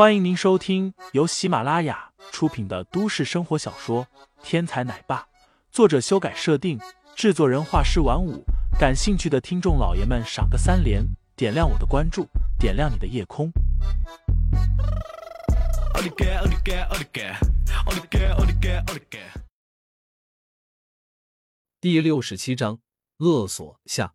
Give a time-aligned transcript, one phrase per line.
[0.00, 4.06] 欢迎您收听由喜马拉雅出品的都市生活小说
[4.42, 5.20] 《天才奶爸》，
[5.70, 6.80] 作者修改设定，
[7.14, 8.42] 制作人画师晚舞。
[8.78, 11.04] 感兴趣的听众老爷们，赏个三连，
[11.36, 12.26] 点亮我的关注，
[12.58, 13.52] 点亮你的夜空。
[21.78, 22.80] 第六十七章
[23.18, 24.14] 勒索下。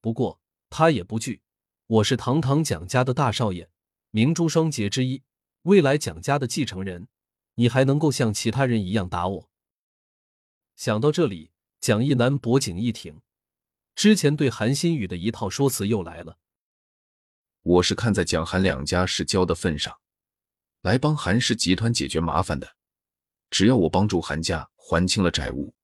[0.00, 1.40] 不过他也不惧，
[1.86, 3.70] 我是堂堂蒋家的大少爷。
[4.16, 5.22] 明珠双杰之一，
[5.64, 7.06] 未来蒋家的继承人，
[7.56, 9.50] 你还能够像其他人一样打我？
[10.74, 11.50] 想到这里，
[11.80, 13.20] 蒋一南脖颈一挺，
[13.94, 16.38] 之前对韩新宇的一套说辞又来了。
[17.60, 19.94] 我是看在蒋韩两家是交的份上，
[20.80, 22.76] 来帮韩氏集团解决麻烦的。
[23.50, 25.74] 只要我帮助韩家还清了债务，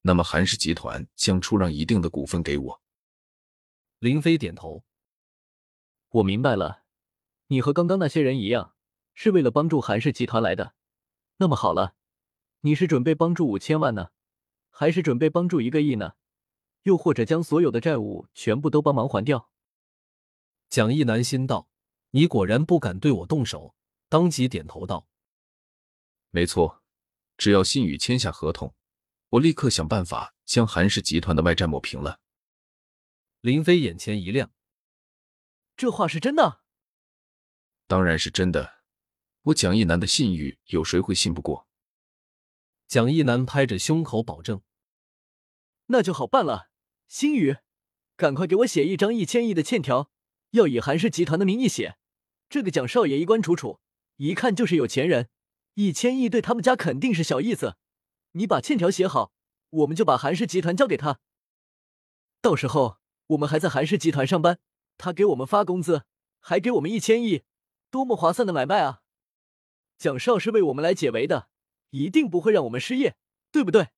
[0.00, 2.82] 那么韩氏集团将出让一定的股份给我。
[4.00, 4.82] 林飞点头，
[6.08, 6.81] 我明白了。
[7.52, 8.74] 你和刚刚那些人一样，
[9.12, 10.74] 是为了帮助韩氏集团来的。
[11.36, 11.94] 那么好了，
[12.62, 14.08] 你是准备帮助五千万呢，
[14.70, 16.14] 还是准备帮助一个亿呢？
[16.84, 19.50] 又或者将所有的债务全部都帮忙还掉？
[20.70, 21.68] 蒋一南心道
[22.12, 23.74] ：“你果然不敢对我动手。”
[24.08, 25.06] 当即点头道
[26.32, 26.82] ：“没错，
[27.36, 28.74] 只要信宇签下合同，
[29.28, 32.18] 我立刻想办法将韩氏集团的外债抹平了。”
[33.42, 34.50] 林飞眼前一亮
[35.76, 36.60] ：“这话是真的？”
[37.92, 38.76] 当然是真的，
[39.42, 41.68] 我蒋一南的信誉有谁会信不过？
[42.88, 44.62] 蒋一南拍着胸口保证
[45.88, 46.70] ：“那就好办了，
[47.06, 47.58] 星宇，
[48.16, 50.10] 赶快给我写一张一千亿的欠条，
[50.52, 51.98] 要以韩氏集团的名义写。
[52.48, 53.80] 这个蒋少爷衣冠楚楚，
[54.16, 55.28] 一看就是有钱人，
[55.74, 57.76] 一千亿对他们家肯定是小意思。
[58.30, 59.34] 你把欠条写好，
[59.68, 61.20] 我们就把韩氏集团交给他。
[62.40, 64.58] 到时候我们还在韩氏集团上班，
[64.96, 66.06] 他给我们发工资，
[66.40, 67.42] 还给我们一千亿。”
[67.92, 69.02] 多么划算的买卖啊！
[69.98, 71.50] 蒋少是为我们来解围的，
[71.90, 73.16] 一定不会让我们失业，
[73.52, 73.88] 对不对？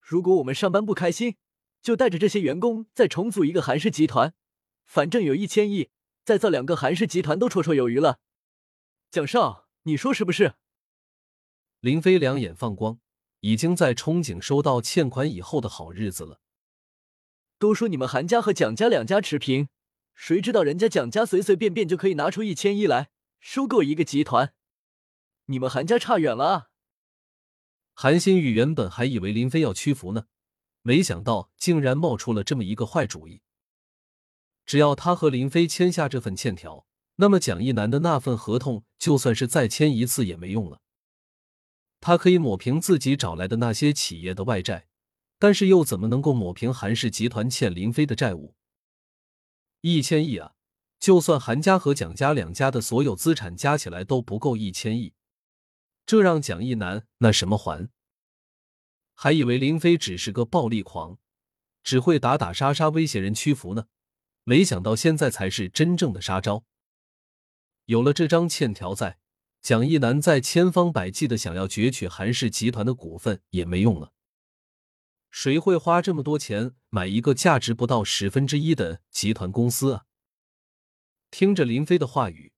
[0.00, 1.36] 如果我们上班不开心，
[1.82, 4.32] 就带着这些员工再重组一个韩氏集团，
[4.86, 5.90] 反正有一千亿，
[6.24, 8.18] 再造两个韩氏集团都绰绰有余了。
[9.10, 10.54] 蒋少，你说是不是？
[11.80, 12.98] 林飞两眼放光，
[13.40, 16.40] 已经在憧憬收到欠款以后的好日子了。
[17.58, 19.68] 都说你们韩家和蒋家两家持平。
[20.20, 23.08] 谁知道人家蒋家随随便便就可以拿出一千亿来
[23.38, 24.52] 收购一个集团，
[25.46, 26.68] 你们韩家差远了！
[27.94, 30.26] 韩新宇原本还以为林飞要屈服呢，
[30.82, 33.40] 没想到竟然冒出了这么一个坏主意。
[34.66, 36.86] 只要他和林飞签下这份欠条，
[37.16, 40.82] 那么蒋一南的那份合同就算是再签一次也没用了。
[41.98, 44.86] 他可以抹平自己找来的那些企业的外债，
[45.38, 48.54] 但是又怎么能够抹平韩氏集团欠林飞的债务？
[49.82, 50.52] 一千亿啊！
[50.98, 55.14] 就算韩家和蒋家两家的所有资产加起来都不够一千亿，
[56.04, 57.88] 这让蒋一南那什么还？
[59.14, 61.18] 还以为林飞只是个暴力狂，
[61.82, 63.86] 只会打打杀杀威胁人屈服呢，
[64.44, 66.64] 没想到现在才是真正的杀招。
[67.86, 69.18] 有了这张欠条在，
[69.62, 74.12] 蒋一南再千方百计的想要攫取韩氏集团的股份也没用了。
[75.30, 80.04] 谁会花这么多钱买一个价值不到十分之一的集团公司啊？
[81.30, 82.52] 听着林飞的话语，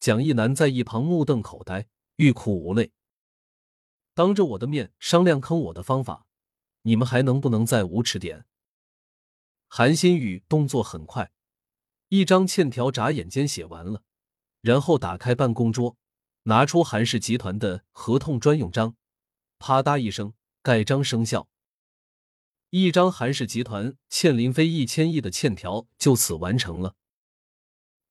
[0.00, 1.86] 蒋一南在一旁目瞪口呆，
[2.16, 2.92] 欲哭无泪。
[4.14, 6.26] 当着我的面商量坑我的方法，
[6.82, 8.46] 你们还能不能再无耻点？
[9.68, 11.30] 韩新宇动作很快，
[12.08, 14.02] 一张欠条眨眼间写完了，
[14.62, 15.98] 然后打开办公桌，
[16.44, 18.96] 拿出韩氏集团的合同专用章，
[19.58, 21.48] 啪嗒一声，盖章生效。
[22.76, 26.96] 一张韩氏集团欠林飞一千亿的欠条就此完成了。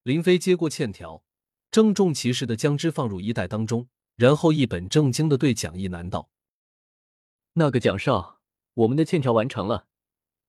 [0.03, 1.25] 林飞接过欠条，
[1.69, 6.29] 郑重其事的将之放入衣袋当中，然后一本正经的对蒋一南道
[7.55, 8.39] ：“那个蒋少，
[8.73, 9.87] 我们的欠条完成了，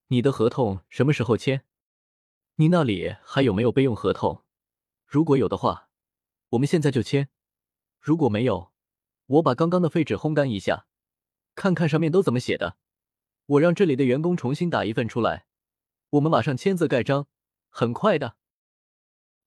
[0.07, 1.65] 你的合同什么时候签？
[2.55, 4.45] 你那里还有没有备用合同？
[5.05, 5.89] 如果有的话，
[6.51, 7.25] 我们现在就签；
[7.99, 8.71] 如果没有，
[9.25, 10.87] 我把刚刚的废纸烘干一下，
[11.53, 12.77] 看看上面都怎么写的。”
[13.47, 15.45] 我让这里的员工重新打一份出来，
[16.09, 17.27] 我们马上签字盖章，
[17.69, 18.37] 很快的。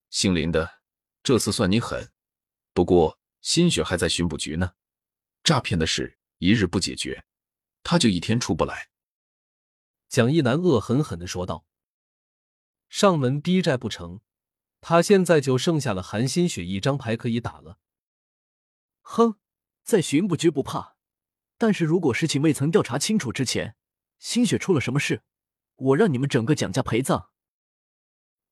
[0.09, 0.79] 姓林的，
[1.21, 2.13] 这次算你狠。
[2.73, 4.75] 不过新雪还在巡捕局呢，
[5.43, 7.25] 诈骗的事一日不解决，
[7.83, 8.89] 他就一天出不来。
[10.07, 11.65] 蒋一南恶狠狠的说道
[12.87, 14.21] ：“上门逼债不成，
[14.79, 17.79] 他现在就剩下了韩新雪一张牌可以打了。”
[19.01, 19.35] 哼，
[19.83, 20.95] 在巡捕局不怕，
[21.57, 23.75] 但是如果事情未曾调查清楚之前。
[24.19, 25.23] 心血出了什么事？
[25.75, 27.29] 我让你们整个蒋家陪葬！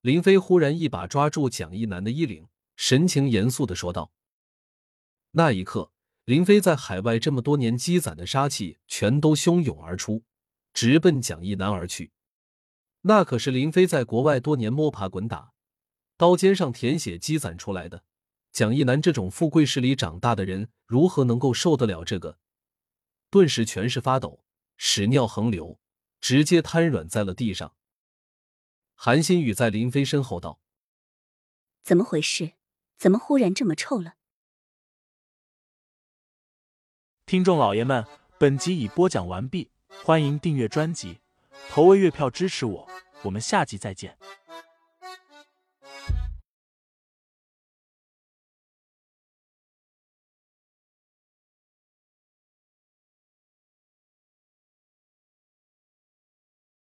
[0.02, 2.48] 林飞忽然一把抓住蒋一南的衣领，
[2.78, 4.14] 神情严肃的说道。
[5.32, 5.92] 那一刻，
[6.24, 10.24] 林飞在海外这么多年积攒的杀气全都汹涌而出，
[10.74, 12.12] 直奔蒋一南而去。
[13.02, 15.52] 那可是林飞在国外多年摸爬滚打，
[16.16, 18.04] 刀尖上舔血积攒出来的。
[18.54, 22.40] 蒋一南这种富贵势里长大的人，如何能够受得了这个？
[23.30, 24.44] 顿时全是发抖，
[24.78, 25.80] 屎尿横流，
[26.22, 27.76] 直接瘫软在了地上。
[28.96, 30.62] 韩新宇在林飞身后道
[31.84, 32.54] ：“怎么回事？
[32.98, 34.16] 怎么忽然这么臭了？”
[37.26, 38.06] 听众老爷们，
[38.40, 39.72] 本集已播讲完毕，
[40.04, 41.20] 欢迎订阅专辑，
[41.70, 42.90] 投喂月票支持我，
[43.24, 44.18] 我们下集再见。